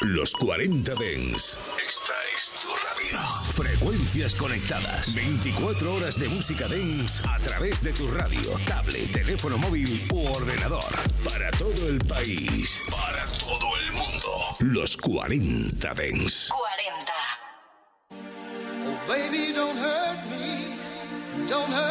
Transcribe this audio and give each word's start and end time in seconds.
Los 0.00 0.32
40 0.32 0.94
Dens. 0.94 1.58
Esta 1.76 2.14
es 2.34 2.50
tu 2.62 2.68
radio. 2.68 3.20
Frecuencias 3.52 4.34
conectadas. 4.34 5.14
24 5.14 5.94
horas 5.94 6.18
de 6.18 6.26
música 6.30 6.66
Dens 6.68 7.22
a 7.26 7.38
través 7.38 7.82
de 7.82 7.92
tu 7.92 8.10
radio, 8.12 8.40
tablet, 8.66 9.12
teléfono 9.12 9.58
móvil 9.58 10.08
u 10.10 10.26
ordenador. 10.26 10.82
Para 11.22 11.50
todo 11.50 11.86
el 11.86 11.98
país. 11.98 12.82
Para 12.90 13.26
todo 13.26 13.76
el 13.76 13.92
mundo. 13.92 14.56
Los 14.60 14.96
40 14.96 15.92
Dens. 15.94 16.48
40. 16.48 17.12
Oh, 18.86 18.98
baby, 19.06 19.52
don't 19.52 19.78
hurt 19.78 20.24
me. 20.30 21.50
Don't 21.50 21.70
hurt 21.74 21.89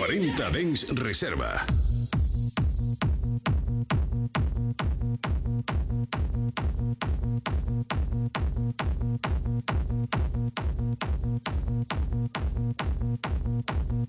40 0.00 0.50
Dens 0.50 0.86
Reserva. 0.96 1.79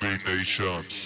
Zombie 0.00 0.24
Nation. 0.26 1.05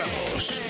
Ramos. 0.00 0.69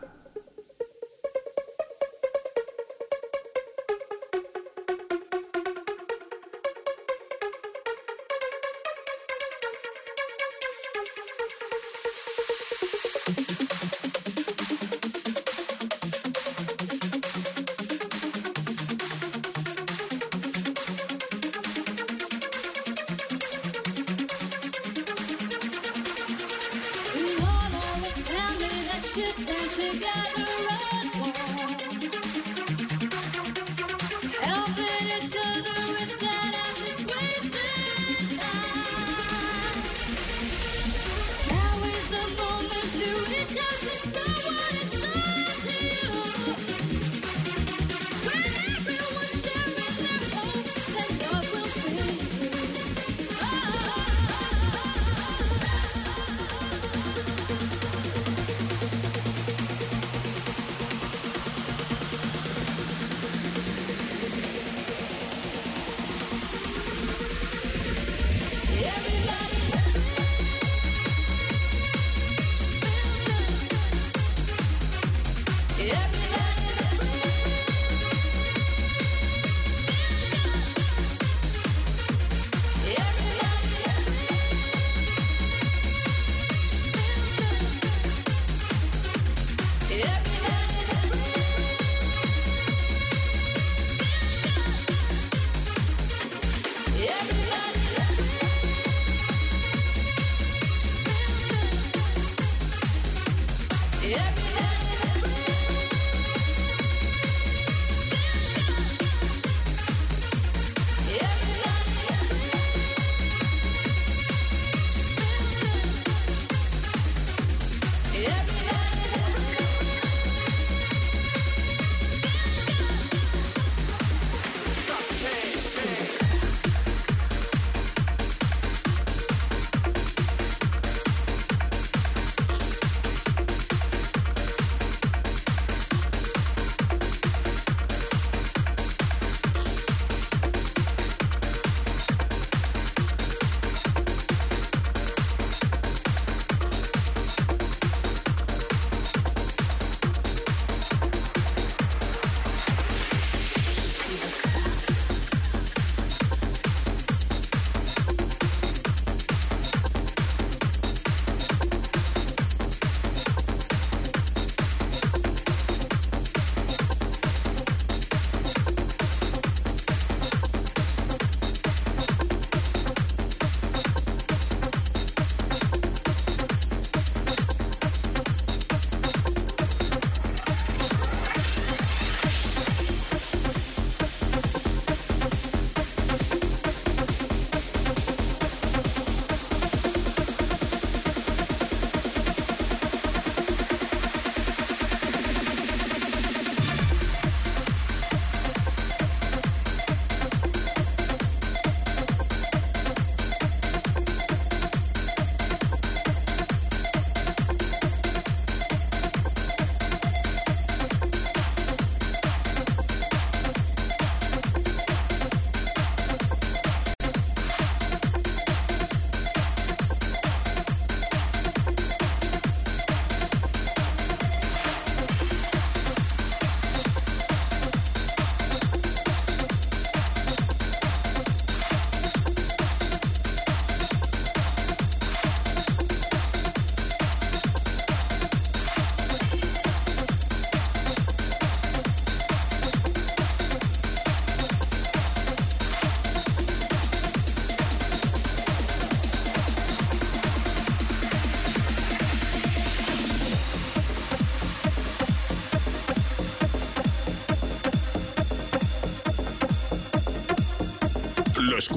Let 104.37 104.45
me, 104.45 104.51
let 104.55 104.85
me. 104.85 104.90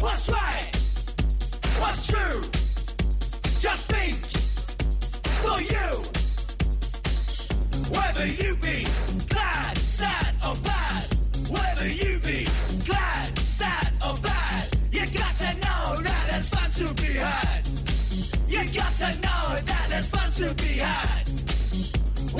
What's 0.00 0.30
right? 0.30 0.70
What's 1.78 2.06
true? 2.06 2.40
Just 3.60 3.90
think 3.92 4.16
for 5.44 5.60
you. 5.60 5.88
Whether 7.92 8.26
you 8.26 8.56
be 8.56 8.86
glad, 9.28 9.76
sad, 9.76 10.36
or 10.46 10.56
bad, 10.64 11.04
whether 11.50 11.88
you 11.88 12.18
be 12.20 12.48
glad, 12.86 13.38
sad, 13.38 13.92
or 14.06 14.16
bad, 14.22 14.68
you 14.90 15.04
got 15.18 15.36
to 15.36 15.52
know 15.60 16.02
that 16.02 16.26
it's 16.32 16.48
fun 16.48 16.70
to 16.80 16.94
be 16.94 17.12
had. 17.18 17.68
You 18.48 18.62
got 18.72 18.94
to 18.96 19.10
know 19.20 19.58
that 19.68 19.86
it's 19.90 20.08
fun 20.08 20.30
to 20.40 20.54
be 20.54 20.80
had. 20.80 21.28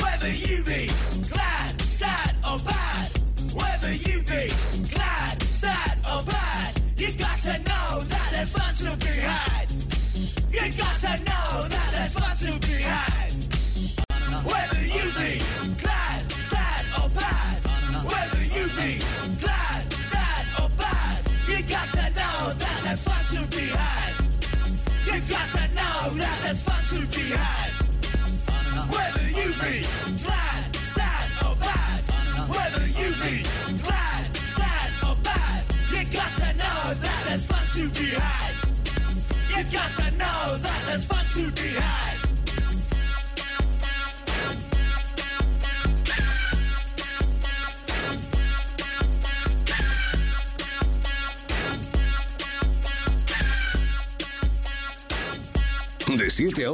Whether 0.00 0.32
you 0.32 0.62
be 0.64 0.88
glad, 1.28 1.80
sad, 1.82 2.36
or 2.42 2.58
bad, 2.60 3.10
whether 3.54 3.92
you 3.92 4.22
be 4.22 4.50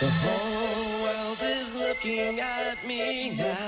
The 0.00 0.08
whole 0.08 1.02
world 1.02 1.38
is 1.42 1.74
looking 1.74 2.38
at 2.38 2.86
me 2.86 3.30
now. 3.30 3.67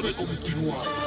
Debe 0.00 0.14
continuar. 0.14 0.99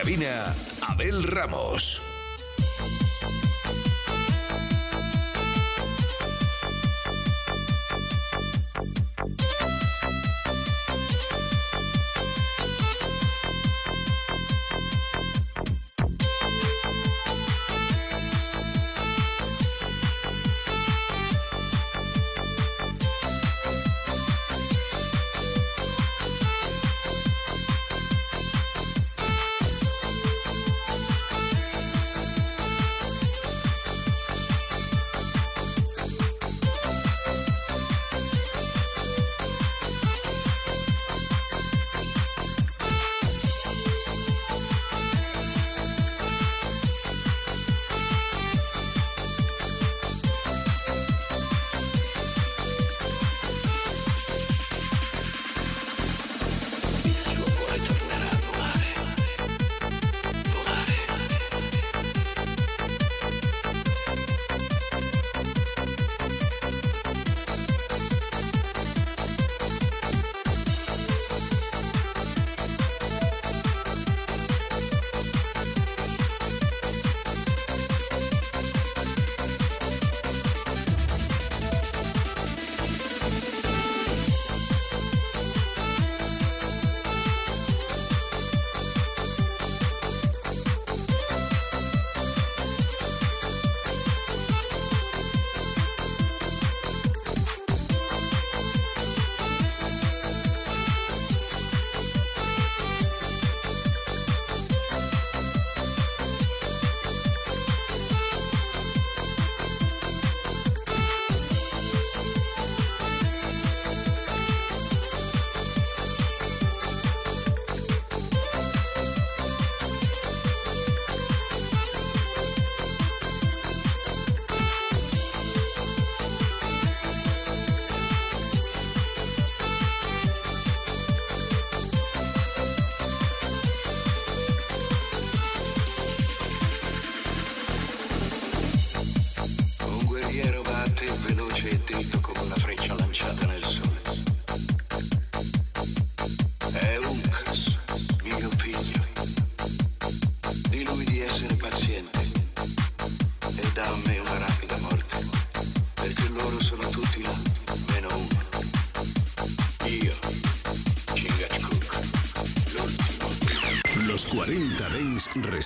cabina, 0.00 0.54
Abel 0.88 1.22
Ramos. 1.24 2.09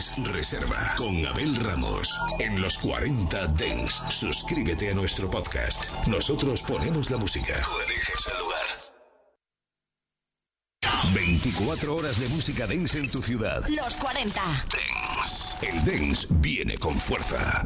40 0.00 0.16
Dens 0.16 0.32
Reserva 0.32 0.94
con 0.96 1.26
Abel 1.26 1.54
Ramos. 1.56 2.18
En 2.38 2.60
los 2.60 2.78
40 2.78 3.46
Dens, 3.48 4.02
suscríbete 4.08 4.90
a 4.90 4.94
nuestro 4.94 5.28
podcast. 5.28 5.90
Nosotros 6.06 6.62
ponemos 6.62 7.10
la 7.10 7.18
música. 7.18 7.54
Tú 7.62 7.80
eliges 7.86 8.26
el 8.32 8.38
lugar. 8.38 8.66
24 11.12 11.94
horas 11.94 12.18
de 12.18 12.28
música 12.28 12.66
dance 12.66 12.98
en 12.98 13.10
tu 13.10 13.20
ciudad. 13.20 13.62
Los 13.68 13.96
40. 13.98 14.40
El 15.60 15.84
dance 15.84 16.26
viene 16.30 16.78
con 16.78 16.98
fuerza. 16.98 17.62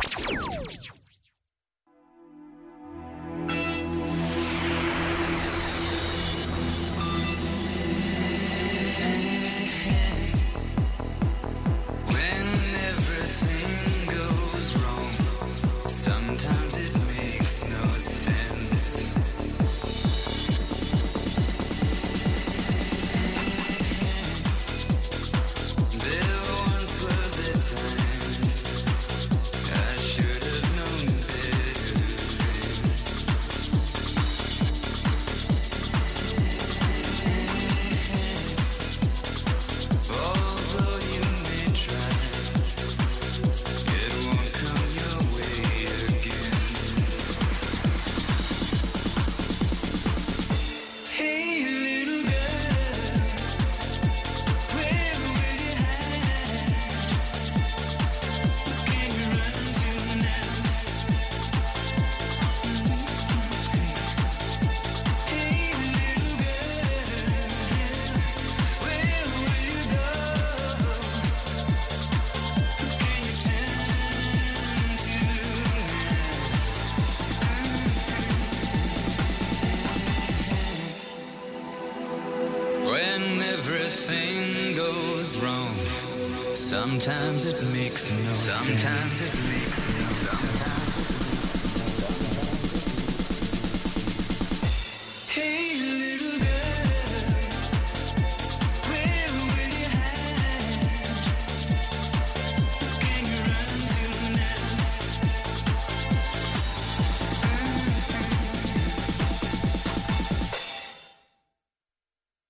Sometimes 86.85 87.47
it 87.47 87.63
makes 87.73 88.11
no 88.11 88.35
Sometimes 88.67 89.14